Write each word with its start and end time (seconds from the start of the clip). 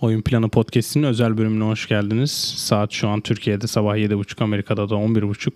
Oyun 0.00 0.22
Planı 0.22 0.48
Podcast'inin 0.48 1.04
özel 1.04 1.38
bölümüne 1.38 1.64
hoş 1.64 1.88
geldiniz. 1.88 2.30
Saat 2.56 2.92
şu 2.92 3.08
an 3.08 3.20
Türkiye'de 3.20 3.66
sabah 3.66 3.96
7.30, 3.96 4.44
Amerika'da 4.44 4.88
da 4.88 4.94
11.30. 4.94 5.50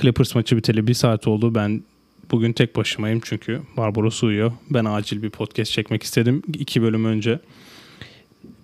Clippers 0.00 0.34
maçı 0.34 0.56
biteli 0.56 0.86
bir 0.86 0.94
saat 0.94 1.26
oldu. 1.26 1.54
Ben 1.54 1.82
bugün 2.30 2.52
tek 2.52 2.76
başımayım 2.76 3.20
çünkü 3.24 3.62
Barbaros 3.76 4.22
uyuyor. 4.22 4.52
Ben 4.70 4.84
acil 4.84 5.22
bir 5.22 5.30
podcast 5.30 5.72
çekmek 5.72 6.02
istedim. 6.02 6.42
iki 6.54 6.82
bölüm 6.82 7.04
önce 7.04 7.38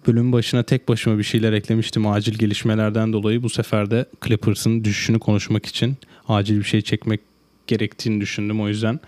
bölüm 0.06 0.32
başına 0.32 0.62
tek 0.62 0.88
başıma 0.88 1.18
bir 1.18 1.24
şeyler 1.24 1.52
eklemiştim 1.52 2.06
acil 2.06 2.38
gelişmelerden 2.38 3.12
dolayı. 3.12 3.42
Bu 3.42 3.50
sefer 3.50 3.90
de 3.90 4.04
Clippers'ın 4.26 4.84
düşüşünü 4.84 5.18
konuşmak 5.18 5.66
için 5.66 5.96
acil 6.28 6.58
bir 6.58 6.64
şey 6.64 6.82
çekmek 6.82 7.20
gerektiğini 7.66 8.20
düşündüm. 8.20 8.60
O 8.60 8.68
yüzden 8.68 9.00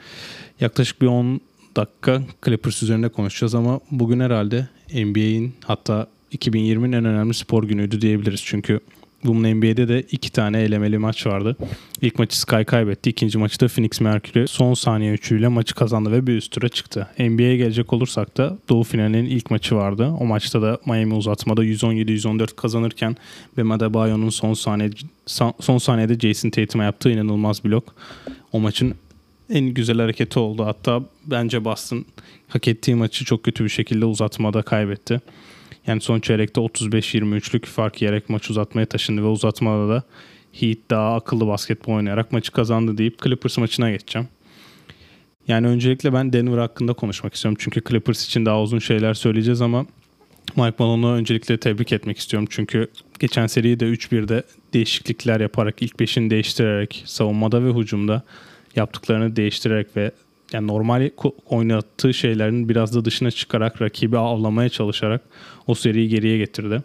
yaklaşık 0.61 1.03
bir 1.03 1.07
10 1.07 1.41
dakika 1.77 2.23
Clippers 2.45 2.83
üzerinde 2.83 3.09
konuşacağız 3.09 3.55
ama 3.55 3.81
bugün 3.91 4.21
herhalde 4.21 4.69
NBA'in 4.95 5.55
hatta 5.65 6.07
2020'nin 6.33 6.93
en 6.93 7.05
önemli 7.05 7.35
spor 7.35 7.65
günüydü 7.65 8.01
diyebiliriz. 8.01 8.43
Çünkü 8.45 8.81
bunun 9.25 9.55
NBA'de 9.55 9.89
de 9.89 10.03
iki 10.03 10.33
tane 10.33 10.61
elemeli 10.61 10.99
maç 10.99 11.27
vardı. 11.27 11.57
İlk 12.01 12.19
maçı 12.19 12.41
Sky 12.41 12.63
kaybetti. 12.63 13.11
ikinci 13.11 13.39
maçı 13.39 13.61
da 13.61 13.69
Phoenix 13.69 14.01
Mercury 14.01 14.47
son 14.47 14.75
saniye 14.75 15.13
üçüyle 15.13 15.49
maçı 15.49 15.75
kazandı 15.75 16.13
ve 16.13 16.27
bir 16.27 16.37
üst 16.37 16.53
tura 16.53 16.69
çıktı. 16.69 17.09
NBA'ye 17.19 17.57
gelecek 17.57 17.93
olursak 17.93 18.37
da 18.37 18.59
Doğu 18.69 18.83
finalinin 18.83 19.25
ilk 19.25 19.51
maçı 19.51 19.77
vardı. 19.77 20.13
O 20.21 20.25
maçta 20.25 20.63
da 20.63 20.79
Miami 20.87 21.15
uzatmada 21.15 21.65
117-114 21.65 22.57
kazanırken 22.57 23.17
Bam 23.59 23.71
Adebayo'nun 23.71 24.29
son 24.29 24.55
saniye 24.55 24.91
son 25.61 25.79
saniyede 25.79 26.15
Jason 26.15 26.51
Tatum'a 26.51 26.85
yaptığı 26.85 27.11
inanılmaz 27.11 27.65
blok 27.65 27.95
o 28.53 28.61
maçın 28.61 28.95
en 29.53 29.75
güzel 29.75 29.99
hareketi 29.99 30.39
oldu. 30.39 30.65
Hatta 30.65 31.03
bence 31.27 31.65
Boston 31.65 32.05
hak 32.49 32.69
ettiği 32.69 32.95
maçı 32.95 33.25
çok 33.25 33.45
kötü 33.45 33.65
bir 33.65 33.69
şekilde 33.69 34.05
uzatmada 34.05 34.63
kaybetti. 34.63 35.21
Yani 35.87 36.01
son 36.01 36.21
çeyrekte 36.21 36.61
35-23'lük 36.61 37.67
fark 37.67 38.03
yiyerek 38.03 38.29
maç 38.29 38.51
uzatmaya 38.51 38.87
taşındı 38.87 39.23
ve 39.23 39.27
uzatmada 39.27 39.89
da 39.89 40.03
Heat 40.53 40.79
daha 40.91 41.15
akıllı 41.15 41.47
basketbol 41.47 41.93
oynayarak 41.93 42.33
maçı 42.33 42.53
kazandı 42.53 42.99
deyip 42.99 43.23
Clippers 43.23 43.59
maçına 43.59 43.91
geçeceğim. 43.91 44.29
Yani 45.49 45.67
öncelikle 45.67 46.13
ben 46.13 46.33
Denver 46.33 46.59
hakkında 46.59 46.93
konuşmak 46.93 47.35
istiyorum. 47.35 47.59
Çünkü 47.61 47.83
Clippers 47.89 48.27
için 48.27 48.47
daha 48.47 48.63
uzun 48.63 48.79
şeyler 48.79 49.15
söyleyeceğiz 49.15 49.61
ama 49.61 49.87
Mike 50.57 50.75
Malone'u 50.79 51.13
öncelikle 51.13 51.57
tebrik 51.57 51.93
etmek 51.93 52.19
istiyorum. 52.19 52.49
Çünkü 52.51 52.91
geçen 53.19 53.47
seriyi 53.47 53.81
de 53.81 53.85
3-1'de 53.85 54.43
değişiklikler 54.73 55.41
yaparak 55.41 55.83
ilk 55.83 56.01
beşini 56.01 56.31
değiştirerek 56.31 57.03
savunmada 57.07 57.65
ve 57.65 57.73
hücumda 57.81 58.23
yaptıklarını 58.77 59.37
değiştirerek 59.37 59.97
ve 59.97 60.11
yani 60.53 60.67
normal 60.67 61.11
oynattığı 61.47 62.15
şeylerin 62.15 62.69
biraz 62.69 62.95
da 62.95 63.05
dışına 63.05 63.31
çıkarak 63.31 63.83
rakibi 63.83 64.19
avlamaya 64.19 64.69
çalışarak 64.69 65.21
o 65.67 65.75
seriyi 65.75 66.09
geriye 66.09 66.39
getirdi. 66.39 66.83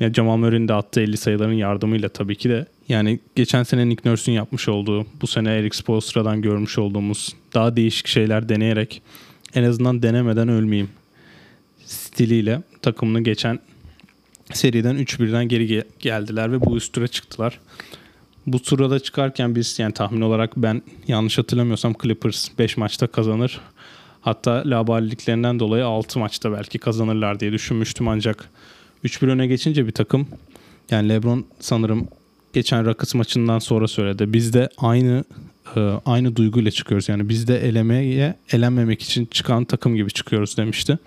Yani 0.00 0.14
Jamal 0.14 0.36
Murray'in 0.36 0.68
de 0.68 0.74
attığı 0.74 1.00
50 1.00 1.16
sayıların 1.16 1.52
yardımıyla 1.52 2.08
tabii 2.08 2.36
ki 2.36 2.48
de 2.48 2.66
yani 2.88 3.20
geçen 3.36 3.62
sene 3.62 3.88
Nick 3.88 4.10
Nurse'ün 4.10 4.34
yapmış 4.34 4.68
olduğu, 4.68 5.06
bu 5.22 5.26
sene 5.26 5.54
Eric 5.54 5.76
Spoelstra'dan 5.76 6.42
görmüş 6.42 6.78
olduğumuz 6.78 7.36
daha 7.54 7.76
değişik 7.76 8.06
şeyler 8.06 8.48
deneyerek 8.48 9.02
en 9.54 9.62
azından 9.62 10.02
denemeden 10.02 10.48
ölmeyeyim 10.48 10.88
stiliyle 11.84 12.62
takımını 12.82 13.20
geçen 13.20 13.58
seriden 14.52 14.96
3-1'den 14.96 15.48
geri 15.48 15.84
geldiler 15.98 16.52
ve 16.52 16.60
bu 16.60 16.76
üst 16.76 16.92
tura 16.92 17.08
çıktılar. 17.08 17.60
Bu 18.46 18.62
turada 18.62 19.00
çıkarken 19.00 19.54
biz 19.54 19.78
yani 19.78 19.92
tahmin 19.92 20.20
olarak 20.20 20.56
ben 20.56 20.82
yanlış 21.08 21.38
hatırlamıyorsam 21.38 21.94
Clippers 22.02 22.48
5 22.58 22.76
maçta 22.76 23.06
kazanır. 23.06 23.60
Hatta 24.20 24.62
labaliklerinden 24.66 25.58
dolayı 25.58 25.86
6 25.86 26.18
maçta 26.18 26.52
belki 26.52 26.78
kazanırlar 26.78 27.40
diye 27.40 27.52
düşünmüştüm 27.52 28.08
ancak 28.08 28.48
3-1 29.04 29.30
öne 29.30 29.46
geçince 29.46 29.86
bir 29.86 29.92
takım 29.92 30.28
yani 30.90 31.08
LeBron 31.08 31.44
sanırım 31.60 32.08
geçen 32.52 32.86
Rockets 32.86 33.14
maçından 33.14 33.58
sonra 33.58 33.88
söyledi. 33.88 34.32
Biz 34.32 34.52
de 34.52 34.68
aynı 34.78 35.24
e, 35.76 35.80
aynı 36.06 36.36
duyguyla 36.36 36.70
çıkıyoruz. 36.70 37.08
Yani 37.08 37.28
biz 37.28 37.48
de 37.48 37.68
elemeye 37.68 38.34
elenmemek 38.52 39.02
için 39.02 39.26
çıkan 39.26 39.64
takım 39.64 39.96
gibi 39.96 40.10
çıkıyoruz 40.10 40.56
demişti. 40.56 40.98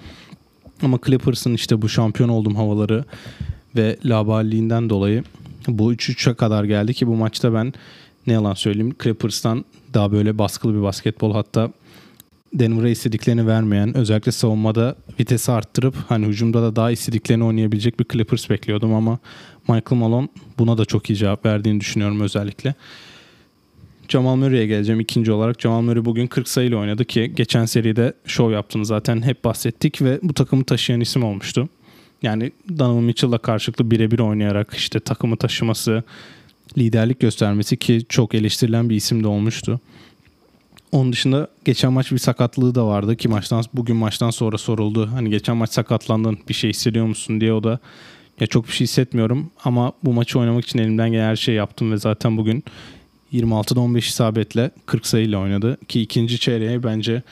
Ama 0.81 1.00
Clippers'ın 1.06 1.53
işte 1.53 1.81
bu 1.81 1.90
şampiyon 1.90 2.29
olduğum 2.29 2.57
havaları 2.57 3.06
ve 3.75 3.97
laballiğinden 4.06 4.90
dolayı 4.90 5.24
bu 5.68 5.94
3-3'e 5.94 6.34
kadar 6.34 6.64
geldi 6.64 6.94
ki 6.94 7.08
bu 7.08 7.16
maçta 7.16 7.53
ben 7.53 7.74
ne 8.28 8.34
yalan 8.34 8.53
söyleyeyim 8.53 8.96
Clippers'tan 9.03 9.66
daha 9.94 10.12
böyle 10.12 10.38
baskılı 10.38 10.76
bir 10.76 10.81
basketbol 10.81 11.34
hatta 11.34 11.72
Denver'a 12.53 12.90
istediklerini 12.90 13.48
vermeyen 13.48 13.98
özellikle 13.98 14.31
savunmada 14.31 14.96
vitesi 15.20 15.52
arttırıp 15.52 15.96
hani 16.08 16.25
hücumda 16.25 16.62
da 16.62 16.75
daha 16.75 16.92
istediklerini 16.92 17.44
oynayabilecek 17.44 18.00
bir 18.00 18.06
Clippers 18.14 18.50
bekliyordum 18.50 18.94
ama 18.94 19.20
Michael 19.68 20.00
Malone 20.00 20.28
buna 20.59 20.78
da 20.78 20.86
çok 20.86 21.09
iyi 21.09 21.16
cevap 21.16 21.46
verdiğini 21.46 21.80
düşünüyorum 21.80 22.22
özellikle. 22.22 22.75
Jamal 24.09 24.36
Murray'e 24.36 24.68
geleceğim 24.68 25.00
ikinci 25.00 25.31
olarak. 25.31 25.62
Jamal 25.62 25.81
Murray 25.81 26.06
bugün 26.06 26.28
40 26.28 26.48
sayıyla 26.48 26.78
oynadı 26.78 27.06
ki 27.06 27.31
geçen 27.36 27.66
seride 27.66 28.14
show 28.25 28.56
yaptığını 28.56 28.86
zaten 28.86 29.22
hep 29.22 29.44
bahsettik 29.44 30.02
ve 30.02 30.20
bu 30.24 30.34
takımı 30.34 30.64
taşıyan 30.64 31.02
isim 31.02 31.24
olmuştu. 31.24 31.70
Yani 32.25 32.52
Donovan 32.80 33.03
Mitchell'la 33.03 33.38
karşılıklı 33.38 33.91
birebir 33.91 34.19
oynayarak 34.19 34.74
işte 34.74 35.00
takımı 35.00 35.38
taşıması, 35.38 36.03
liderlik 36.78 37.19
göstermesi 37.19 37.78
ki 37.78 38.06
çok 38.09 38.36
eleştirilen 38.36 38.90
bir 38.90 38.96
isim 38.96 39.24
de 39.24 39.28
olmuştu. 39.28 39.80
Onun 40.91 41.12
dışında 41.12 41.47
geçen 41.66 41.94
maç 41.94 42.12
bir 42.12 42.18
sakatlığı 42.18 42.75
da 42.75 42.88
vardı 42.88 43.16
ki 43.16 43.28
maçtan 43.28 43.63
bugün 43.74 43.96
maçtan 43.96 44.30
sonra 44.30 44.58
soruldu. 44.58 45.09
Hani 45.13 45.30
geçen 45.30 45.58
maç 45.58 45.72
sakatlandın 45.72 46.38
bir 46.50 46.53
şey 46.53 46.69
hissediyor 46.69 47.06
musun 47.06 47.41
diye 47.41 47.53
o 47.53 47.63
da 47.63 47.80
ya 48.40 48.47
çok 48.47 48.68
bir 48.68 48.74
şey 48.74 48.88
hissetmiyorum 48.88 49.52
ama 49.63 49.92
bu 50.03 50.13
maçı 50.13 50.40
oynamak 50.40 50.66
için 50.66 50.80
elimden 50.80 51.12
gelen 51.12 51.30
her 51.30 51.36
şeyi 51.36 51.56
yaptım 51.56 51.92
ve 51.92 51.97
zaten 51.97 52.38
bugün 52.38 52.63
26'da 53.34 53.80
15 53.80 54.07
isabetle 54.07 54.72
40 54.86 55.07
sayıyla 55.07 55.40
oynadı 55.40 55.78
ki 55.88 56.02
ikinci 56.02 56.40
çeyreğe 56.40 56.84
bence 56.84 57.24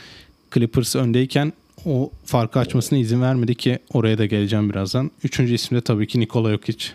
Clippers 0.53 0.95
öndeyken 0.95 1.53
o 1.85 2.11
farkı 2.25 2.59
açmasına 2.59 2.99
izin 2.99 3.21
vermedi 3.21 3.55
ki 3.55 3.79
oraya 3.93 4.17
da 4.17 4.25
geleceğim 4.25 4.69
birazdan. 4.69 5.11
Üçüncü 5.23 5.53
isim 5.53 5.77
de 5.77 5.81
tabii 5.81 6.07
ki 6.07 6.19
Nikola 6.19 6.51
Jokic. 6.51 6.85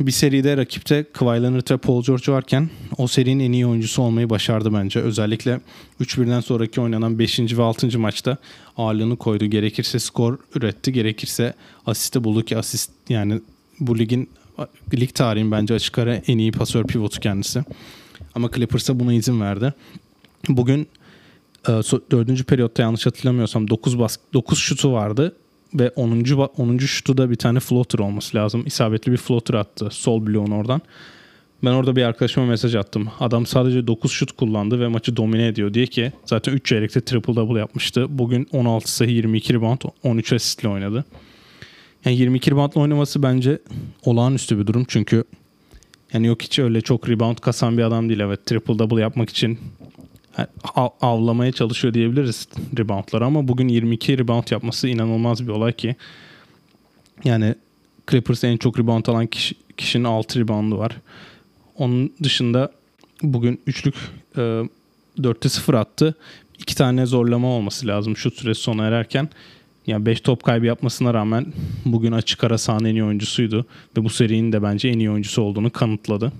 Bir 0.00 0.12
seride 0.12 0.56
rakipte 0.56 1.04
Kawhi 1.12 1.42
Leonard 1.42 1.70
ve 1.70 1.76
Paul 1.76 2.02
George 2.02 2.32
varken 2.32 2.70
o 2.98 3.06
serinin 3.06 3.44
en 3.44 3.52
iyi 3.52 3.66
oyuncusu 3.66 4.02
olmayı 4.02 4.30
başardı 4.30 4.74
bence. 4.74 5.00
Özellikle 5.00 5.60
3-1'den 6.00 6.40
sonraki 6.40 6.80
oynanan 6.80 7.18
5. 7.18 7.40
ve 7.40 7.62
6. 7.62 7.98
maçta 7.98 8.36
ağırlığını 8.76 9.16
koydu. 9.16 9.46
Gerekirse 9.46 9.98
skor 9.98 10.38
üretti, 10.54 10.92
gerekirse 10.92 11.54
asisti 11.86 12.24
buldu 12.24 12.44
ki 12.44 12.56
asist 12.56 12.90
yani 13.08 13.40
bu 13.80 13.98
ligin 13.98 14.28
lig 14.94 15.14
tarihin 15.14 15.50
bence 15.50 15.74
açık 15.74 15.98
ara 15.98 16.14
en 16.14 16.38
iyi 16.38 16.52
pasör 16.52 16.84
pivotu 16.84 17.20
kendisi. 17.20 17.64
Ama 18.34 18.50
Clippers'a 18.54 19.00
buna 19.00 19.12
izin 19.12 19.40
verdi. 19.40 19.74
Bugün 20.48 20.88
e, 21.68 21.72
dördüncü 22.10 22.44
periyotta 22.44 22.82
yanlış 22.82 23.06
hatırlamıyorsam 23.06 23.70
9 23.70 23.98
bas 23.98 24.16
9 24.34 24.58
şutu 24.58 24.92
vardı 24.92 25.36
ve 25.74 25.90
10. 25.90 26.24
10. 26.56 26.78
şutu 26.78 27.18
da 27.18 27.30
bir 27.30 27.36
tane 27.36 27.60
floater 27.60 27.98
olması 27.98 28.36
lazım. 28.36 28.62
İsabetli 28.66 29.12
bir 29.12 29.16
floater 29.16 29.54
attı 29.54 29.88
sol 29.90 30.26
bloğun 30.26 30.50
oradan. 30.50 30.80
Ben 31.64 31.70
orada 31.70 31.96
bir 31.96 32.02
arkadaşıma 32.02 32.46
mesaj 32.46 32.74
attım. 32.74 33.08
Adam 33.20 33.46
sadece 33.46 33.86
9 33.86 34.12
şut 34.12 34.32
kullandı 34.32 34.80
ve 34.80 34.88
maçı 34.88 35.16
domine 35.16 35.46
ediyor 35.46 35.74
diye 35.74 35.86
ki 35.86 36.12
zaten 36.24 36.52
3 36.52 36.66
çeyrekte 36.66 37.00
triple 37.00 37.36
double 37.36 37.58
yapmıştı. 37.58 38.06
Bugün 38.08 38.48
16 38.52 38.92
sayı 38.92 39.10
22 39.10 39.54
rebound 39.54 39.80
13 40.02 40.32
asistle 40.32 40.68
oynadı. 40.68 41.04
Yani 42.04 42.16
22 42.16 42.50
reboundla 42.50 42.80
oynaması 42.80 43.22
bence 43.22 43.58
olağanüstü 44.04 44.58
bir 44.58 44.66
durum 44.66 44.84
çünkü 44.88 45.24
yani 46.12 46.26
yok 46.26 46.42
hiç 46.42 46.58
öyle 46.58 46.80
çok 46.80 47.08
rebound 47.08 47.38
kasan 47.38 47.78
bir 47.78 47.82
adam 47.82 48.08
değil. 48.08 48.20
Evet 48.20 48.46
triple 48.46 48.78
double 48.78 49.00
yapmak 49.00 49.30
için 49.30 49.58
avlamaya 51.00 51.52
çalışıyor 51.52 51.94
diyebiliriz 51.94 52.48
reboundları 52.78 53.24
ama 53.24 53.48
bugün 53.48 53.68
22 53.68 54.18
rebound 54.18 54.50
yapması 54.50 54.88
inanılmaz 54.88 55.46
bir 55.46 55.52
olay 55.52 55.72
ki 55.72 55.96
yani 57.24 57.54
Clippers 58.10 58.44
en 58.44 58.56
çok 58.56 58.78
rebound 58.78 59.06
alan 59.06 59.26
kişi, 59.26 59.54
kişinin 59.76 60.04
6 60.04 60.40
reboundu 60.40 60.78
var. 60.78 60.96
Onun 61.76 62.12
dışında 62.22 62.72
bugün 63.22 63.60
üçlük 63.66 63.94
e, 64.36 64.40
4'te 65.18 65.48
0 65.48 65.74
attı. 65.74 66.14
İki 66.58 66.74
tane 66.74 67.06
zorlama 67.06 67.48
olması 67.48 67.86
lazım 67.86 68.16
şut 68.16 68.34
süresi 68.34 68.60
sona 68.60 68.86
ererken. 68.86 69.28
Yani 69.86 70.06
5 70.06 70.20
top 70.20 70.44
kaybı 70.44 70.66
yapmasına 70.66 71.14
rağmen 71.14 71.46
bugün 71.84 72.12
açık 72.12 72.44
ara 72.44 72.58
sahanın 72.58 72.84
en 72.84 72.94
iyi 72.94 73.04
oyuncusuydu. 73.04 73.66
Ve 73.96 74.04
bu 74.04 74.10
serinin 74.10 74.52
de 74.52 74.62
bence 74.62 74.88
en 74.88 74.98
iyi 74.98 75.10
oyuncusu 75.10 75.42
olduğunu 75.42 75.70
kanıtladı. 75.70 76.32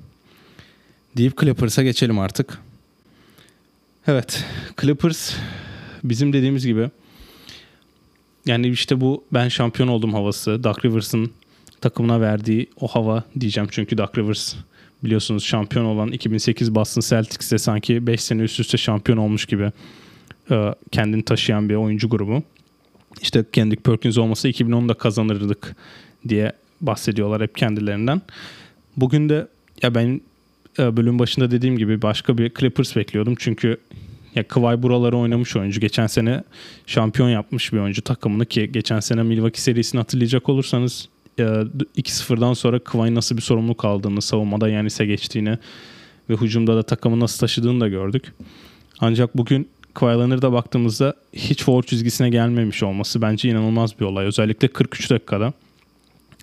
Deyip 1.16 1.40
Clippers'a 1.40 1.82
geçelim 1.82 2.18
artık. 2.18 2.58
Evet. 4.06 4.44
Clippers 4.80 5.36
bizim 6.04 6.32
dediğimiz 6.32 6.66
gibi 6.66 6.90
yani 8.46 8.68
işte 8.68 9.00
bu 9.00 9.24
ben 9.32 9.48
şampiyon 9.48 9.88
oldum 9.88 10.14
havası. 10.14 10.64
Doug 10.64 10.84
Rivers'ın 10.84 11.32
takımına 11.80 12.20
verdiği 12.20 12.70
o 12.80 12.88
hava 12.88 13.24
diyeceğim. 13.40 13.68
Çünkü 13.72 13.98
Doug 13.98 14.18
Rivers 14.18 14.54
biliyorsunuz 15.04 15.44
şampiyon 15.44 15.84
olan 15.84 16.08
2008 16.08 16.74
Boston 16.74 17.00
Celtics'te 17.00 17.58
sanki 17.58 18.06
5 18.06 18.20
sene 18.20 18.42
üst 18.42 18.60
üste 18.60 18.78
şampiyon 18.78 19.18
olmuş 19.18 19.46
gibi 19.46 19.72
kendini 20.92 21.24
taşıyan 21.24 21.68
bir 21.68 21.74
oyuncu 21.74 22.08
grubu. 22.08 22.42
işte 23.22 23.44
Kendrick 23.52 23.82
Perkins 23.82 24.18
olmasa 24.18 24.48
2010'da 24.48 24.94
kazanırdık 24.94 25.76
diye 26.28 26.52
bahsediyorlar 26.80 27.42
hep 27.42 27.56
kendilerinden. 27.56 28.22
Bugün 28.96 29.28
de 29.28 29.48
ya 29.82 29.94
ben 29.94 30.08
e, 30.08 30.20
bölüm 30.78 31.18
başında 31.18 31.50
dediğim 31.50 31.78
gibi 31.78 32.02
başka 32.02 32.38
bir 32.38 32.52
Clippers 32.58 32.96
bekliyordum. 32.96 33.34
Çünkü 33.38 33.76
ya 34.34 34.48
Kawhi 34.48 34.82
buraları 34.82 35.16
oynamış 35.16 35.56
oyuncu. 35.56 35.80
Geçen 35.80 36.06
sene 36.06 36.42
şampiyon 36.86 37.28
yapmış 37.28 37.72
bir 37.72 37.78
oyuncu 37.78 38.02
takımını 38.02 38.46
ki 38.46 38.72
geçen 38.72 39.00
sene 39.00 39.22
Milwaukee 39.22 39.60
serisini 39.60 39.98
hatırlayacak 39.98 40.48
olursanız 40.48 41.08
2-0'dan 41.38 42.52
e, 42.52 42.54
sonra 42.54 42.78
Kawhi 42.78 43.14
nasıl 43.14 43.36
bir 43.36 43.42
sorumluluk 43.42 43.84
aldığını, 43.84 44.22
savunmada 44.22 44.68
Yanis'e 44.68 45.06
geçtiğini 45.06 45.58
ve 46.30 46.34
hücumda 46.34 46.76
da 46.76 46.82
takımı 46.82 47.20
nasıl 47.20 47.38
taşıdığını 47.38 47.80
da 47.80 47.88
gördük. 47.88 48.32
Ancak 49.00 49.36
bugün 49.36 49.68
Kawhi 49.94 50.18
Leonard'a 50.18 50.52
baktığımızda 50.52 51.14
hiç 51.32 51.64
forward 51.64 51.88
çizgisine 51.88 52.30
gelmemiş 52.30 52.82
olması 52.82 53.22
bence 53.22 53.48
inanılmaz 53.48 54.00
bir 54.00 54.04
olay. 54.04 54.26
Özellikle 54.26 54.68
43 54.68 55.10
dakikada 55.10 55.52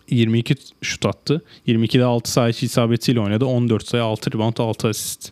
22 0.10 0.56
şut 0.81 1.06
attı. 1.06 1.42
22'de 1.68 2.04
6 2.04 2.31
sayı 2.31 2.54
isabetiyle 2.62 3.19
oynadı. 3.19 3.46
14 3.46 3.88
sayı, 3.88 4.04
6 4.04 4.31
rebound, 4.31 4.57
6 4.57 4.88
asist. 4.88 5.31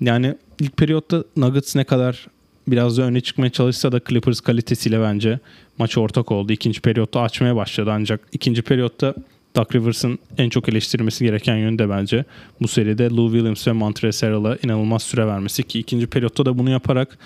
Yani 0.00 0.34
ilk 0.60 0.76
periyotta 0.76 1.24
Nuggets 1.36 1.76
ne 1.76 1.84
kadar 1.84 2.26
biraz 2.68 2.98
da 2.98 3.02
öne 3.02 3.20
çıkmaya 3.20 3.50
çalışsa 3.50 3.92
da 3.92 4.00
Clippers 4.08 4.40
kalitesiyle 4.40 5.00
bence 5.00 5.38
maç 5.78 5.98
ortak 5.98 6.32
oldu. 6.32 6.52
İkinci 6.52 6.80
periyotta 6.80 7.20
açmaya 7.20 7.56
başladı 7.56 7.90
ancak 7.92 8.20
ikinci 8.32 8.62
periyotta 8.62 9.14
Doug 9.56 9.74
Rivers'ın 9.74 10.18
en 10.38 10.48
çok 10.48 10.68
eleştirilmesi 10.68 11.24
gereken 11.24 11.56
yönü 11.56 11.78
de 11.78 11.88
bence 11.88 12.24
bu 12.60 12.68
seride 12.68 13.10
Lou 13.10 13.32
Williams 13.32 13.68
ve 13.68 13.72
Montrezl 13.72 14.26
Harrell'a 14.26 14.58
inanılmaz 14.64 15.02
süre 15.02 15.26
vermesi 15.26 15.62
ki 15.62 15.78
ikinci 15.78 16.06
periyotta 16.06 16.46
da 16.46 16.58
bunu 16.58 16.70
yaparak 16.70 17.18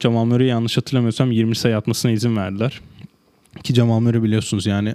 Jamal 0.00 0.24
Murray 0.24 0.46
yanlış 0.46 0.76
hatırlamıyorsam 0.76 1.32
20 1.32 1.56
sayı 1.56 1.76
atmasına 1.76 2.12
izin 2.12 2.36
verdiler. 2.36 2.80
Ki 3.62 3.74
Jamal 3.74 4.00
Murray 4.00 4.22
biliyorsunuz 4.22 4.66
yani 4.66 4.94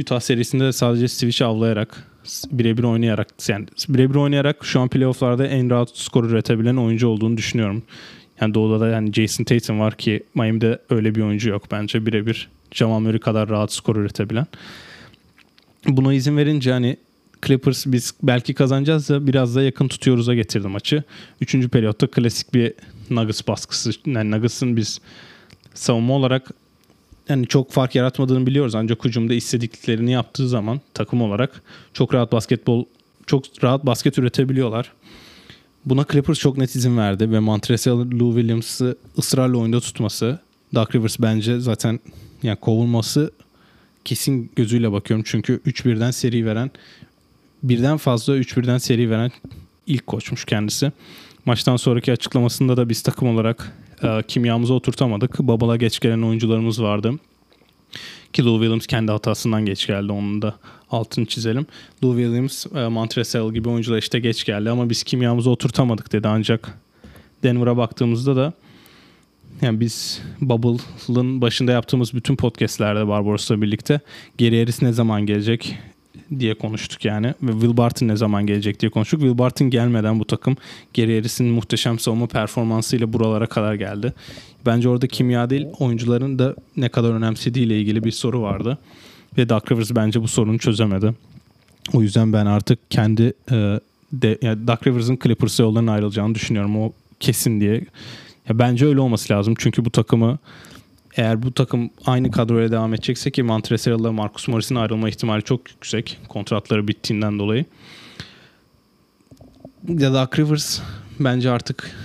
Utah 0.00 0.20
serisinde 0.20 0.64
de 0.64 0.72
sadece 0.72 1.08
switch 1.08 1.42
avlayarak 1.42 2.08
birebir 2.52 2.82
oynayarak 2.82 3.28
yani 3.48 3.66
birebir 3.88 4.14
oynayarak 4.14 4.64
şu 4.64 4.80
an 4.80 4.88
playofflarda 4.88 5.46
en 5.46 5.70
rahat 5.70 5.90
skor 5.94 6.24
üretebilen 6.24 6.76
oyuncu 6.76 7.08
olduğunu 7.08 7.36
düşünüyorum. 7.36 7.82
Yani 8.40 8.54
doğuda 8.54 8.80
da 8.80 8.88
yani 8.88 9.12
Jason 9.12 9.44
Tatum 9.44 9.80
var 9.80 9.96
ki 9.96 10.22
Miami'de 10.34 10.78
öyle 10.90 11.14
bir 11.14 11.20
oyuncu 11.20 11.50
yok 11.50 11.62
bence 11.70 12.06
birebir 12.06 12.48
Jamal 12.72 13.00
Murray 13.00 13.20
kadar 13.20 13.48
rahat 13.48 13.72
skor 13.72 13.96
üretebilen. 13.96 14.46
Buna 15.88 16.14
izin 16.14 16.36
verince 16.36 16.72
hani 16.72 16.96
Clippers 17.46 17.86
biz 17.86 18.14
belki 18.22 18.54
kazanacağız 18.54 19.08
da 19.08 19.26
biraz 19.26 19.56
da 19.56 19.62
yakın 19.62 19.88
tutuyoruz'a 19.88 20.34
getirdi 20.34 20.68
maçı. 20.68 21.02
Üçüncü 21.40 21.68
periyotta 21.68 22.06
klasik 22.06 22.54
bir 22.54 22.72
Nuggets 23.10 23.48
baskısı. 23.48 23.90
Yani 24.06 24.30
Nuggets'ın 24.30 24.76
biz 24.76 25.00
savunma 25.74 26.14
olarak 26.14 26.50
yani 27.28 27.46
çok 27.46 27.70
fark 27.70 27.94
yaratmadığını 27.94 28.46
biliyoruz 28.46 28.74
ancak 28.74 29.04
hücumda 29.04 29.34
istediklerini 29.34 30.12
yaptığı 30.12 30.48
zaman 30.48 30.80
takım 30.94 31.22
olarak 31.22 31.62
çok 31.94 32.14
rahat 32.14 32.32
basketbol 32.32 32.84
çok 33.26 33.44
rahat 33.64 33.86
basket 33.86 34.18
üretebiliyorlar. 34.18 34.92
Buna 35.84 36.04
Clippers 36.12 36.38
çok 36.38 36.58
net 36.58 36.74
izin 36.74 36.96
verdi 36.96 37.30
ve 37.30 37.38
Montrezl 37.38 37.88
Lou 37.90 38.34
Williams'ı 38.34 38.96
ısrarla 39.18 39.58
oyunda 39.58 39.80
tutması 39.80 40.38
Doug 40.74 40.94
Rivers 40.94 41.16
bence 41.20 41.60
zaten 41.60 42.00
yani 42.42 42.56
kovulması 42.56 43.30
kesin 44.04 44.50
gözüyle 44.56 44.92
bakıyorum. 44.92 45.24
Çünkü 45.28 45.60
3-1'den 45.66 46.10
seri 46.10 46.46
veren 46.46 46.70
birden 47.62 47.96
fazla 47.96 48.36
3-1'den 48.36 48.78
seri 48.78 49.10
veren 49.10 49.30
ilk 49.86 50.06
koçmuş 50.06 50.44
kendisi. 50.44 50.92
Maçtan 51.46 51.76
sonraki 51.76 52.12
açıklamasında 52.12 52.76
da 52.76 52.88
biz 52.88 53.02
takım 53.02 53.28
olarak 53.28 53.72
e, 54.02 54.22
kimyamızı 54.28 54.74
oturtamadık. 54.74 55.38
Babala 55.38 55.76
geç 55.76 56.00
gelen 56.00 56.22
oyuncularımız 56.22 56.82
vardı. 56.82 57.12
Ki 58.32 58.44
Lou 58.44 58.58
Williams 58.58 58.86
kendi 58.86 59.12
hatasından 59.12 59.66
geç 59.66 59.86
geldi. 59.86 60.12
Onun 60.12 60.42
da 60.42 60.54
altını 60.90 61.26
çizelim. 61.26 61.66
Lou 62.04 62.16
Williams, 62.16 62.66
e, 62.66 62.88
Montrezl 62.88 63.52
gibi 63.52 63.68
oyuncular 63.68 63.98
işte 63.98 64.20
geç 64.20 64.44
geldi 64.44 64.70
ama 64.70 64.90
biz 64.90 65.02
kimyamızı 65.02 65.50
oturtamadık 65.50 66.12
dedi. 66.12 66.28
Ancak 66.28 66.78
Denver'a 67.42 67.76
baktığımızda 67.76 68.36
da 68.36 68.52
yani 69.62 69.80
biz 69.80 70.22
Bubble'ın 70.40 71.40
başında 71.40 71.72
yaptığımız 71.72 72.14
bütün 72.14 72.36
podcastlerde 72.36 73.08
Barbaros'la 73.08 73.62
birlikte 73.62 74.00
geri 74.38 74.60
Harris 74.60 74.82
ne 74.82 74.92
zaman 74.92 75.26
gelecek 75.26 75.78
diye 76.40 76.54
konuştuk 76.54 77.04
yani. 77.04 77.34
Ve 77.42 77.52
Will 77.52 77.76
Barton 77.76 78.08
ne 78.08 78.16
zaman 78.16 78.46
gelecek 78.46 78.80
diye 78.80 78.90
konuştuk. 78.90 79.20
Will 79.20 79.38
Barton 79.38 79.70
gelmeden 79.70 80.20
bu 80.20 80.24
takım 80.24 80.56
geri 80.92 81.16
Harris'in 81.16 81.46
muhteşem 81.46 81.98
savunma 81.98 82.26
performansıyla 82.26 83.12
buralara 83.12 83.46
kadar 83.46 83.74
geldi. 83.74 84.12
Bence 84.66 84.88
orada 84.88 85.06
kimya 85.06 85.50
değil 85.50 85.66
oyuncuların 85.78 86.38
da 86.38 86.54
ne 86.76 86.88
kadar 86.88 87.10
önemsediği 87.10 87.66
ile 87.66 87.80
ilgili 87.80 88.04
bir 88.04 88.10
soru 88.10 88.42
vardı. 88.42 88.78
Ve 89.38 89.48
Doug 89.48 89.72
Rivers 89.72 89.90
bence 89.94 90.22
bu 90.22 90.28
sorunu 90.28 90.58
çözemedi. 90.58 91.14
O 91.92 92.02
yüzden 92.02 92.32
ben 92.32 92.46
artık 92.46 92.90
kendi 92.90 93.32
e, 93.50 93.80
de, 94.12 94.38
yani 94.42 94.66
Doug 94.66 94.86
Rivers'ın 94.86 95.18
Clippers 95.22 95.58
yollarına 95.60 95.92
ayrılacağını 95.92 96.34
düşünüyorum. 96.34 96.76
O 96.76 96.92
kesin 97.20 97.60
diye 97.60 97.84
ya 98.48 98.58
bence 98.58 98.86
öyle 98.86 99.00
olması 99.00 99.32
lazım. 99.32 99.54
Çünkü 99.58 99.84
bu 99.84 99.90
takımı 99.90 100.38
eğer 101.16 101.42
bu 101.42 101.52
takım 101.52 101.90
aynı 102.06 102.30
kadroya 102.30 102.72
devam 102.72 102.94
edecekse 102.94 103.30
ki 103.30 103.42
Montrezl 103.42 103.88
ile 103.88 104.10
Marcus 104.10 104.48
Morris'in 104.48 104.74
ayrılma 104.74 105.08
ihtimali 105.08 105.42
çok 105.42 105.70
yüksek. 105.70 106.18
Kontratları 106.28 106.88
bittiğinden 106.88 107.38
dolayı. 107.38 107.64
Ya 109.88 110.14
da 110.14 110.30
Rivers 110.36 110.80
bence 111.20 111.50
artık 111.50 111.96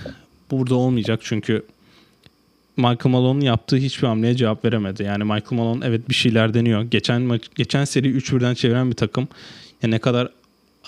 burada 0.50 0.74
olmayacak 0.74 1.20
çünkü 1.22 1.64
Michael 2.76 3.10
Malone'un 3.12 3.40
yaptığı 3.40 3.76
hiçbir 3.76 4.06
hamleye 4.06 4.34
cevap 4.34 4.64
veremedi. 4.64 5.02
Yani 5.02 5.24
Michael 5.24 5.52
Malone 5.52 5.86
evet 5.86 6.08
bir 6.08 6.14
şeyler 6.14 6.54
deniyor. 6.54 6.82
Geçen 6.82 7.40
geçen 7.54 7.84
seri 7.84 8.16
3-1'den 8.16 8.54
çeviren 8.54 8.90
bir 8.90 8.96
takım. 8.96 9.28
Ya 9.82 9.88
ne 9.88 9.98
kadar 9.98 10.28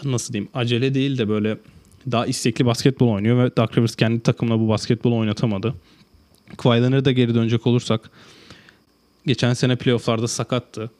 nasıl 0.04 0.32
diyeyim 0.32 0.50
acele 0.54 0.94
değil 0.94 1.18
de 1.18 1.28
böyle 1.28 1.56
daha 2.10 2.26
istekli 2.26 2.66
basketbol 2.66 3.08
oynuyor 3.08 3.44
ve 3.44 3.56
Doug 3.56 3.78
Rivers 3.78 3.96
kendi 3.96 4.20
takımla 4.20 4.60
bu 4.60 4.68
basketbolu 4.68 5.16
oynatamadı. 5.16 5.74
Kawhi 6.56 7.04
da 7.04 7.12
geri 7.12 7.34
dönecek 7.34 7.66
olursak 7.66 8.10
geçen 9.26 9.54
sene 9.54 9.76
playofflarda 9.76 10.28
sakattı. 10.28 10.90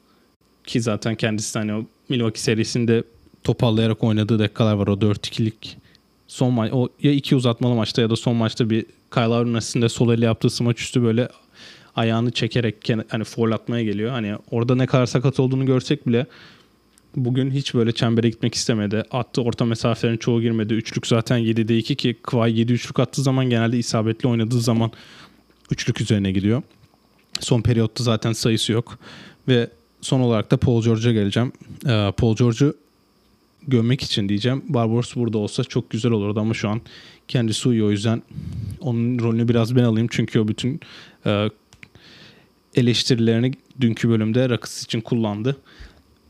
Ki 0.63 0.81
zaten 0.81 1.15
kendisi 1.15 1.59
hani 1.59 1.73
o 1.73 1.85
Milwaukee 2.09 2.41
serisinde 2.41 3.03
topallayarak 3.43 4.03
oynadığı 4.03 4.39
dakikalar 4.39 4.73
var 4.73 4.87
o 4.87 4.93
4-2'lik 4.93 5.77
son 6.31 6.53
maç 6.53 6.71
o 6.73 6.89
ya 7.03 7.11
iki 7.11 7.35
uzatmalı 7.35 7.75
maçta 7.75 8.01
ya 8.01 8.09
da 8.09 8.15
son 8.15 8.35
maçta 8.35 8.69
bir 8.69 8.85
Kyle 9.13 9.23
Lowry'nin 9.23 9.87
sol 9.87 10.13
eli 10.13 10.25
yaptığı 10.25 10.49
smaç 10.49 10.81
üstü 10.81 11.03
böyle 11.03 11.29
ayağını 11.95 12.31
çekerek 12.31 12.89
hani 13.09 13.23
foul 13.23 13.51
atmaya 13.51 13.83
geliyor. 13.83 14.11
Hani 14.11 14.35
orada 14.51 14.75
ne 14.75 14.85
kadar 14.85 15.05
sakat 15.05 15.39
olduğunu 15.39 15.65
görsek 15.65 16.07
bile 16.07 16.25
bugün 17.15 17.51
hiç 17.51 17.73
böyle 17.73 17.91
çembere 17.91 18.29
gitmek 18.29 18.55
istemedi. 18.55 19.03
Attı 19.11 19.41
orta 19.41 19.65
mesafelerin 19.65 20.17
çoğu 20.17 20.41
girmedi. 20.41 20.73
Üçlük 20.73 21.07
zaten 21.07 21.39
7'de 21.39 21.77
2 21.77 21.95
ki 21.95 22.15
Kawhi 22.23 22.59
7 22.59 22.73
üçlük 22.73 22.99
attığı 22.99 23.21
zaman 23.21 23.49
genelde 23.49 23.77
isabetli 23.77 24.29
oynadığı 24.29 24.61
zaman 24.61 24.91
üçlük 25.71 26.01
üzerine 26.01 26.31
gidiyor. 26.31 26.61
Son 27.39 27.61
periyotta 27.61 28.03
zaten 28.03 28.33
sayısı 28.33 28.71
yok. 28.71 28.99
Ve 29.47 29.69
son 30.01 30.19
olarak 30.19 30.51
da 30.51 30.57
Paul 30.57 30.83
George'a 30.83 31.11
geleceğim. 31.11 31.51
Ee, 31.85 32.13
Paul 32.17 32.35
George'u 32.35 32.75
gömmek 33.67 34.01
için 34.03 34.29
diyeceğim. 34.29 34.63
Barbaros 34.69 35.15
burada 35.15 35.37
olsa 35.37 35.63
çok 35.63 35.89
güzel 35.89 36.11
olurdu 36.11 36.39
ama 36.39 36.53
şu 36.53 36.69
an 36.69 36.81
kendisi 37.27 37.69
uyuyor. 37.69 37.87
O 37.87 37.91
yüzden 37.91 38.21
onun 38.79 39.19
rolünü 39.19 39.47
biraz 39.47 39.75
ben 39.75 39.83
alayım. 39.83 40.07
Çünkü 40.11 40.39
o 40.39 40.47
bütün 40.47 40.79
e, 41.25 41.49
eleştirilerini 42.75 43.51
dünkü 43.81 44.09
bölümde 44.09 44.49
Rakıs 44.49 44.83
için 44.83 45.01
kullandı. 45.01 45.57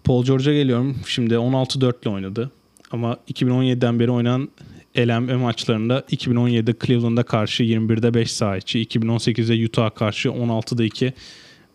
Paul 0.03 0.25
George'a 0.25 0.53
geliyorum. 0.53 0.97
Şimdi 1.05 1.33
16-4 1.33 2.01
ile 2.01 2.09
oynadı. 2.09 2.51
Ama 2.91 3.17
2017'den 3.33 3.99
beri 3.99 4.11
oynanan 4.11 4.49
eleme 4.95 5.35
maçlarında 5.35 5.99
2017'de 5.99 6.75
Cleveland'a 6.85 7.23
karşı 7.23 7.63
21'de 7.63 8.13
5 8.13 8.31
saha 8.31 8.57
içi, 8.57 8.79
2018'de 8.79 9.65
Utah'a 9.65 9.89
karşı 9.89 10.29
16'da 10.29 10.83
2 10.83 11.13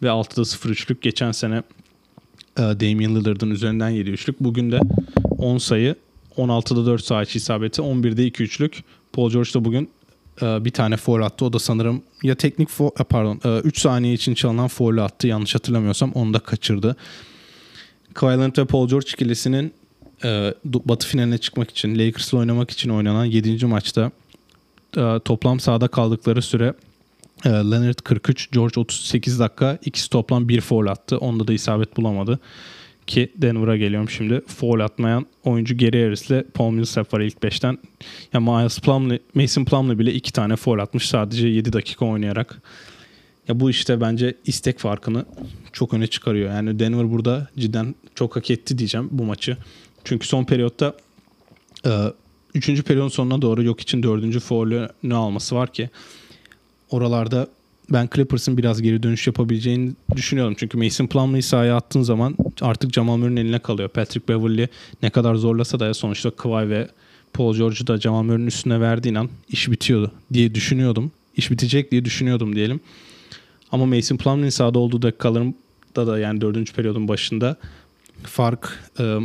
ve 0.03 0.07
6'da 0.07 0.45
0 0.45 0.71
üçlük. 0.71 1.03
Geçen 1.03 1.33
sene 1.33 1.63
e, 2.59 2.61
Damian 2.61 3.17
Lillard'ın 3.17 3.51
üzerinden 3.51 3.89
7 3.89 4.11
üçlük. 4.11 4.41
Bugün 4.41 4.73
de 4.73 4.81
10 5.39 5.59
sayı, 5.59 5.95
16'da 6.37 6.87
4 6.87 7.05
saha 7.05 7.23
isabeti, 7.23 7.83
11'de 7.83 8.27
2 8.27 8.43
üçlük. 8.43 8.85
Paul 9.13 9.31
George 9.31 9.55
da 9.55 9.65
bugün 9.65 9.91
e, 10.43 10.65
bir 10.65 10.71
tane 10.71 10.97
foul 10.97 11.23
attı. 11.23 11.45
O 11.45 11.53
da 11.53 11.59
sanırım 11.59 12.03
ya 12.23 12.35
teknik 12.35 12.69
foul, 12.69 12.91
e, 13.01 13.05
pardon 13.05 13.61
3 13.65 13.81
saniye 13.81 14.15
için 14.15 14.35
çalınan 14.35 14.69
foul 14.69 14.99
attı. 14.99 15.27
Yanlış 15.27 15.55
hatırlamıyorsam 15.55 16.13
onu 16.13 16.35
da 16.35 16.39
kaçırdı. 16.39 16.97
Kawhi 18.15 18.59
ve 18.59 18.65
Paul 18.65 18.89
George 18.89 19.09
ikilisinin 19.15 19.73
e, 20.25 20.55
Batı 20.65 21.07
finaline 21.07 21.39
çıkmak 21.39 21.71
için, 21.71 21.99
Lakers'la 21.99 22.39
oynamak 22.39 22.71
için 22.71 22.91
oynanan 22.91 23.25
7. 23.25 23.67
maçta 23.67 24.11
e, 24.97 25.21
toplam 25.25 25.61
sahada 25.61 25.89
kaldıkları 25.89 26.43
süre 26.43 26.75
e, 27.45 27.49
Leonard 27.49 27.99
43, 28.05 28.51
George 28.51 28.81
38 28.81 29.41
dakika. 29.41 29.79
İkisi 29.85 30.11
toplam 30.11 30.49
bir 30.49 30.61
foul 30.61 30.87
attı. 30.87 31.19
Onda 31.19 31.49
da 31.49 31.53
isabet 31.53 31.97
bulamadı. 31.97 32.39
Ki 33.07 33.33
Denver'a 33.37 33.77
geliyorum 33.77 34.11
şimdi. 34.11 34.41
Foul 34.47 34.81
atmayan 34.81 35.27
oyuncu 35.45 35.79
Gary 35.79 36.05
Harris 36.05 36.31
ile 36.31 36.45
Paul 36.55 36.71
Millsap 36.71 37.15
var 37.15 37.21
ilk 37.21 37.37
5'ten. 37.37 37.79
Ya 38.33 38.41
Miles 38.41 38.81
Plumlee, 38.81 39.21
Mason 39.35 39.65
Plumlee 39.65 39.99
bile 39.99 40.13
iki 40.13 40.33
tane 40.33 40.57
foul 40.57 40.79
atmış 40.79 41.09
sadece 41.09 41.49
7 41.49 41.73
dakika 41.73 42.07
oynayarak. 42.07 42.63
Ya 43.49 43.61
bu 43.61 43.71
işte 43.71 44.01
bence 44.01 44.35
istek 44.47 44.79
farkını 44.79 45.25
çok 45.73 45.95
öne 45.95 46.07
çıkarıyor. 46.07 46.51
Yani 46.51 46.79
Denver 46.79 47.11
burada 47.11 47.49
cidden 47.59 47.95
çok 48.15 48.37
hak 48.37 48.51
etti 48.51 48.79
diyeceğim 48.79 49.09
bu 49.11 49.25
maçı. 49.25 49.57
Çünkü 50.07 50.27
son 50.27 50.45
periyotta 50.45 50.97
e, 51.87 51.91
üçüncü 52.55 52.83
periyodun 52.83 53.09
sonuna 53.09 53.43
doğru 53.43 53.63
yok 53.63 53.81
için 53.81 54.03
dördüncü 54.03 54.41
faulünü 54.41 55.15
alması 55.15 55.55
var 55.57 55.73
ki 55.73 55.91
oralarda 56.91 57.49
ben 57.91 58.09
Clippers'ın 58.15 58.59
biraz 58.59 58.83
geri 58.83 59.03
dönüş 59.03 59.27
yapabileceğini 59.27 59.93
düşünüyorum. 60.17 60.55
Çünkü 60.59 60.79
Mason 60.79 61.07
Plumlee'yi 61.07 61.43
sahaya 61.43 61.77
attığın 61.77 62.03
zaman 62.03 62.37
artık 62.61 62.93
Jamal 62.93 63.17
Murray'nin 63.17 63.37
eline 63.37 63.59
kalıyor. 63.59 63.89
Patrick 63.89 64.29
Beverly 64.29 64.69
ne 65.03 65.11
kadar 65.11 65.35
zorlasa 65.35 65.81
da 65.81 65.95
sonuçta 65.95 66.31
Kawhi 66.31 66.71
ve 66.71 66.89
Paul 67.33 67.55
George'u 67.55 67.87
da 67.87 68.01
Jamal 68.01 68.23
Murray'nin 68.23 68.47
üstüne 68.47 68.81
verdiğin 68.81 69.15
an 69.15 69.29
iş 69.49 69.71
bitiyordu 69.71 70.13
diye 70.33 70.55
düşünüyordum. 70.55 71.13
İş 71.37 71.51
bitecek 71.51 71.91
diye 71.91 72.05
düşünüyordum 72.05 72.57
diyelim. 72.57 72.81
Ama 73.73 73.87
Mason 73.87 74.17
Plumlee'nin 74.17 74.51
sahada 74.51 74.79
olduğu 74.79 75.03
dakikalarında 75.03 76.07
da 76.07 76.19
yani 76.19 76.41
dördüncü 76.41 76.73
periyodun 76.73 77.09
başında 77.09 77.57
fark 78.23 78.85
e, 79.01 79.19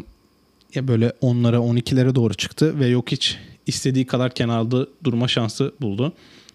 ya 0.76 0.88
böyle 0.88 1.14
onlara 1.22 1.58
12'lere 1.58 2.16
doğru 2.16 2.34
çıktı 2.34 2.80
ve 2.80 2.88
yok 2.88 3.12
hiç 3.12 3.38
istediği 3.68 4.06
kadar 4.06 4.34
kenarda 4.34 4.88
durma 5.04 5.28
şansı 5.28 5.74
buldu 5.82 6.14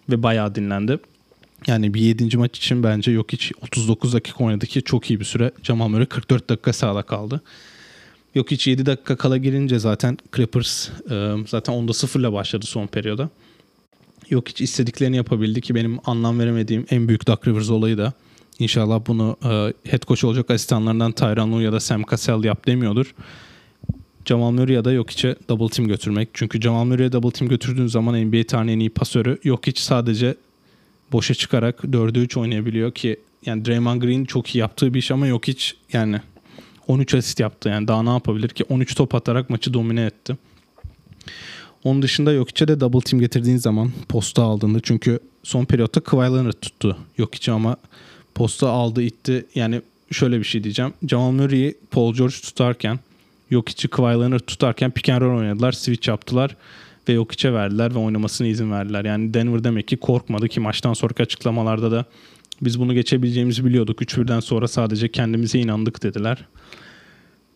ve 0.09 0.23
bayağı 0.23 0.55
dinlendi. 0.55 0.99
Yani 1.67 1.93
bir 1.93 2.01
7. 2.01 2.37
maç 2.37 2.57
için 2.57 2.83
bence 2.83 3.11
yok 3.11 3.33
hiç 3.33 3.51
39 3.61 4.13
dakika 4.13 4.43
oynadı 4.43 4.65
ki 4.65 4.81
çok 4.81 5.09
iyi 5.09 5.19
bir 5.19 5.25
süre. 5.25 5.51
Jamal 5.63 5.87
Murray 5.87 6.05
44 6.05 6.49
dakika 6.49 6.73
sahada 6.73 7.01
kaldı. 7.01 7.41
Yok 8.35 8.51
hiç 8.51 8.67
7 8.67 8.85
dakika 8.85 9.15
kala 9.15 9.37
girince 9.37 9.79
zaten 9.79 10.17
Clippers 10.35 10.89
e, 11.11 11.33
zaten 11.47 11.73
onda 11.73 11.93
sıfırla 11.93 12.33
başladı 12.33 12.65
son 12.65 12.87
periyoda. 12.87 13.29
Yok 14.29 14.49
hiç 14.49 14.61
istediklerini 14.61 15.15
yapabildi 15.15 15.61
ki 15.61 15.75
benim 15.75 15.99
anlam 16.05 16.39
veremediğim 16.39 16.85
en 16.89 17.07
büyük 17.07 17.27
Duck 17.27 17.47
Rivers 17.47 17.69
olayı 17.69 17.97
da 17.97 18.13
İnşallah 18.59 19.01
bunu 19.07 19.37
e, 19.43 19.73
head 19.91 20.03
coach 20.07 20.23
olacak 20.23 20.51
asistanlarından 20.51 21.11
Tyron 21.11 21.51
Lue 21.51 21.63
ya 21.63 21.71
da 21.71 21.79
Sam 21.79 22.03
Cassell 22.11 22.43
yap 22.43 22.67
demiyordur. 22.67 23.13
Jamal 24.27 24.51
Murray 24.51 24.75
ya 24.75 24.85
da 24.85 24.91
yok 24.91 25.09
içe 25.09 25.35
double 25.49 25.69
team 25.69 25.87
götürmek. 25.87 26.29
Çünkü 26.33 26.61
Jamal 26.61 26.85
Murray'e 26.85 27.11
double 27.11 27.31
team 27.31 27.49
götürdüğün 27.49 27.87
zaman 27.87 28.25
NBA 28.25 28.43
tarihinin 28.43 28.71
en 28.75 28.79
iyi 28.79 28.89
pasörü 28.89 29.37
yok 29.43 29.67
hiç 29.67 29.79
sadece 29.79 30.35
boşa 31.11 31.33
çıkarak 31.33 31.79
4'e 31.79 32.21
3 32.21 32.37
oynayabiliyor 32.37 32.91
ki 32.91 33.17
yani 33.45 33.65
Draymond 33.65 34.01
Green 34.01 34.25
çok 34.25 34.55
iyi 34.55 34.59
yaptığı 34.59 34.93
bir 34.93 34.99
iş 34.99 35.11
ama 35.11 35.27
yok 35.27 35.47
hiç 35.47 35.75
yani 35.93 36.21
13 36.87 37.13
asist 37.13 37.39
yaptı 37.39 37.69
yani 37.69 37.87
daha 37.87 38.03
ne 38.03 38.09
yapabilir 38.09 38.49
ki 38.49 38.63
13 38.69 38.95
top 38.95 39.15
atarak 39.15 39.49
maçı 39.49 39.73
domine 39.73 40.05
etti. 40.05 40.37
Onun 41.83 42.01
dışında 42.01 42.33
Jokic'e 42.33 42.67
de 42.67 42.79
double 42.79 43.01
team 43.01 43.19
getirdiğin 43.19 43.57
zaman 43.57 43.91
posta 44.09 44.43
aldığında 44.43 44.79
çünkü 44.83 45.19
son 45.43 45.65
periyotta 45.65 46.01
Kawhi 46.01 46.33
Leonard 46.33 46.53
tuttu 46.61 46.97
Jokic'i 47.17 47.51
ama 47.51 47.77
posta 48.35 48.69
aldı 48.69 49.03
itti. 49.03 49.45
Yani 49.55 49.81
şöyle 50.11 50.39
bir 50.39 50.43
şey 50.43 50.63
diyeceğim. 50.63 50.93
Jamal 51.07 51.31
Murray'i 51.31 51.75
Paul 51.91 52.13
George 52.13 52.35
tutarken 52.35 52.99
Jokic'i 53.51 53.87
Kawhi 53.87 54.19
Leonard 54.19 54.39
tutarken 54.39 54.91
pick 54.91 55.09
and 55.09 55.21
roll 55.21 55.39
oynadılar. 55.39 55.71
Switch 55.71 56.07
yaptılar 56.07 56.55
ve 57.09 57.13
Jokic'e 57.13 57.53
verdiler 57.53 57.95
ve 57.95 57.99
oynamasına 57.99 58.47
izin 58.47 58.71
verdiler. 58.71 59.05
Yani 59.05 59.33
Denver 59.33 59.63
demek 59.63 59.87
ki 59.87 59.97
korkmadı 59.97 60.47
ki 60.47 60.59
maçtan 60.59 60.93
sonraki 60.93 61.23
açıklamalarda 61.23 61.91
da 61.91 62.05
biz 62.61 62.79
bunu 62.79 62.93
geçebileceğimizi 62.93 63.65
biliyorduk. 63.65 64.01
3-1'den 64.01 64.39
sonra 64.39 64.67
sadece 64.67 65.11
kendimize 65.11 65.59
inandık 65.59 66.03
dediler. 66.03 66.45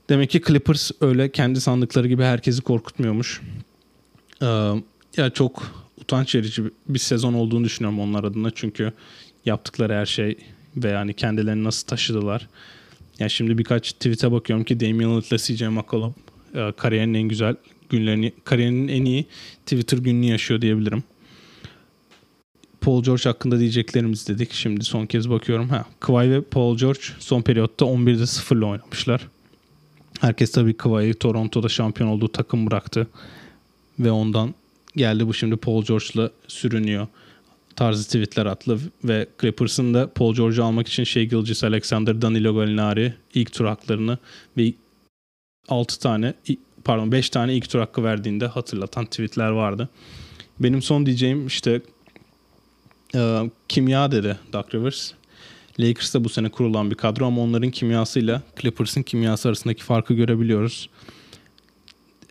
Demek 0.09 0.29
ki 0.29 0.41
Clippers 0.47 0.91
öyle 1.01 1.31
kendi 1.31 1.61
sandıkları 1.61 2.07
gibi 2.07 2.23
herkesi 2.23 2.61
korkutmuyormuş. 2.61 3.41
Ee, 4.41 4.45
ya 5.17 5.29
çok 5.29 5.63
utanç 6.01 6.35
verici 6.35 6.63
bir 6.87 6.99
sezon 6.99 7.33
olduğunu 7.33 7.63
düşünüyorum 7.63 7.99
onlar 7.99 8.23
adına. 8.23 8.51
Çünkü 8.51 8.93
yaptıkları 9.45 9.93
her 9.93 10.05
şey 10.05 10.37
ve 10.77 10.89
yani 10.89 11.13
kendilerini 11.13 11.63
nasıl 11.63 11.87
taşıdılar. 11.87 12.47
Yani 13.21 13.31
şimdi 13.31 13.57
birkaç 13.57 13.93
tweet'e 13.93 14.31
bakıyorum 14.31 14.65
ki 14.65 14.79
Damian 14.79 15.11
Lillard 15.11 15.23
ile 15.23 15.37
CJ 15.37 15.61
McCollum 15.61 16.15
e, 16.55 16.71
kariyerinin 16.77 17.13
en 17.13 17.27
güzel 17.27 17.55
günlerini, 17.89 18.31
kariyerinin 18.43 18.87
en 18.87 19.05
iyi 19.05 19.25
Twitter 19.65 19.97
gününü 19.97 20.25
yaşıyor 20.25 20.61
diyebilirim. 20.61 21.03
Paul 22.81 23.03
George 23.03 23.23
hakkında 23.23 23.59
diyeceklerimiz 23.59 24.27
dedik. 24.27 24.53
Şimdi 24.53 24.83
son 24.83 25.05
kez 25.05 25.29
bakıyorum. 25.29 25.69
Ha, 25.69 25.85
Kawhi 25.99 26.31
ve 26.31 26.41
Paul 26.41 26.77
George 26.77 26.99
son 27.19 27.41
periyotta 27.41 27.85
11'de 27.85 28.25
0 28.25 28.57
ile 28.57 28.65
oynamışlar. 28.65 29.27
Herkes 30.19 30.51
tabii 30.51 30.73
Kawhi'yi 30.73 31.13
Toronto'da 31.13 31.69
şampiyon 31.69 32.09
olduğu 32.09 32.27
takım 32.27 32.67
bıraktı. 32.67 33.07
Ve 33.99 34.11
ondan 34.11 34.53
geldi 34.95 35.27
bu 35.27 35.33
şimdi 35.33 35.57
Paul 35.57 35.83
George'la 35.83 36.31
sürünüyor 36.47 37.07
tarzı 37.75 38.05
tweetler 38.05 38.45
attı 38.45 38.79
ve 39.03 39.27
Clippers'ın 39.41 39.93
da 39.93 40.13
Paul 40.13 40.35
George'u 40.35 40.63
almak 40.63 40.87
için 40.87 41.03
Shea 41.03 41.23
Gilgis 41.23 41.63
Alexander, 41.63 42.21
Danilo 42.21 42.55
Gallinari 42.55 43.13
ilk 43.33 43.53
tur 43.53 43.65
haklarını 43.65 44.17
ve 44.57 44.73
6 45.69 45.99
tane 45.99 46.33
pardon 46.83 47.11
5 47.11 47.29
tane 47.29 47.55
ilk 47.55 47.69
tur 47.69 47.79
hakkı 47.79 48.03
verdiğinde 48.03 48.47
hatırlatan 48.47 49.05
tweetler 49.05 49.49
vardı. 49.49 49.89
Benim 50.59 50.81
son 50.81 51.05
diyeceğim 51.05 51.47
işte 51.47 51.81
e, 53.15 53.49
kimya 53.67 54.11
dedi 54.11 54.37
Doug 54.53 54.75
Rivers. 54.75 55.11
Lakers'ta 55.79 56.23
bu 56.23 56.29
sene 56.29 56.49
kurulan 56.49 56.91
bir 56.91 56.95
kadro 56.95 57.25
ama 57.25 57.41
onların 57.41 57.71
kimyasıyla 57.71 58.41
Clippers'ın 58.61 59.03
kimyası 59.03 59.49
arasındaki 59.49 59.83
farkı 59.83 60.13
görebiliyoruz 60.13 60.89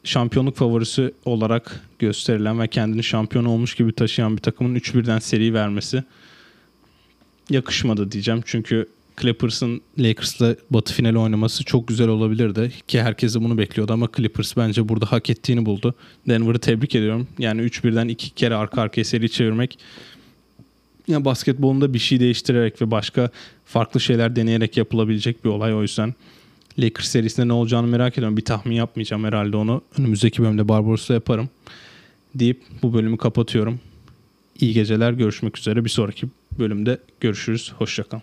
şampiyonluk 0.05 0.57
favorisi 0.57 1.15
olarak 1.25 1.81
gösterilen 1.99 2.61
ve 2.61 2.69
kendini 2.69 3.05
şampiyon 3.05 3.45
olmuş 3.45 3.75
gibi 3.75 3.93
taşıyan 3.93 4.37
bir 4.37 4.43
takımın 4.43 4.75
3-1'den 4.75 5.19
seri 5.19 5.55
vermesi 5.55 6.05
yakışmadı 7.51 8.13
diyeceğim. 8.13 8.43
Çünkü 8.45 8.89
Clippers'ın 9.21 9.81
Lakers'la 9.99 10.57
batı 10.71 10.95
finali 10.95 11.19
oynaması 11.19 11.65
çok 11.65 11.89
güzel 11.89 12.09
olabilirdi 12.09 12.73
ki 12.89 13.03
herkes 13.03 13.35
de 13.35 13.41
bunu 13.41 13.59
bekliyordu 13.59 13.93
ama 13.93 14.09
Clippers 14.17 14.57
bence 14.57 14.89
burada 14.89 15.13
hak 15.13 15.31
ettiğini 15.31 15.67
buldu. 15.67 15.95
Denver'ı 16.29 16.59
tebrik 16.59 16.95
ediyorum. 16.95 17.29
Yani 17.39 17.63
3-1'den 17.63 18.09
iki 18.09 18.31
kere 18.31 18.55
arka 18.55 18.83
arkaya 18.83 19.05
seri 19.05 19.31
çevirmek 19.31 19.79
ya 21.09 21.25
basketbolunda 21.25 21.95
bir 21.95 21.99
şey 21.99 22.21
değiştirerek 22.21 22.83
ve 22.83 22.91
başka 22.91 23.31
farklı 23.65 24.01
şeyler 24.01 24.37
deneyerek 24.37 24.77
yapılabilecek 24.77 25.45
bir 25.45 25.51
olay 25.51 25.75
o 25.75 25.83
yüzden 25.83 26.15
Lakers 26.79 27.09
serisinde 27.09 27.49
ne 27.49 27.53
olacağını 27.53 27.87
merak 27.87 28.19
ediyorum. 28.19 28.37
Bir 28.37 28.45
tahmin 28.45 28.75
yapmayacağım 28.75 29.25
herhalde 29.25 29.57
onu. 29.57 29.83
Önümüzdeki 29.99 30.43
bölümde 30.43 30.69
Barbaros'la 30.69 31.15
yaparım. 31.15 31.49
Deyip 32.35 32.63
bu 32.83 32.95
bölümü 32.95 33.17
kapatıyorum. 33.17 33.81
İyi 34.61 34.75
geceler. 34.75 35.13
Görüşmek 35.13 35.59
üzere. 35.59 35.85
Bir 35.85 35.91
sonraki 35.91 36.27
bölümde 36.59 36.99
görüşürüz. 37.21 37.73
Hoşçakalın. 37.79 38.23